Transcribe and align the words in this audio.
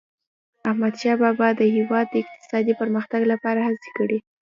احمدشاه 0.69 1.15
بابا 1.23 1.47
د 1.55 1.61
هیواد 1.75 2.05
د 2.11 2.15
اقتصادي 2.23 2.73
پرمختګ 2.81 3.21
لپاره 3.31 3.59
هڅي 3.69 3.89
کړي. 3.97 4.17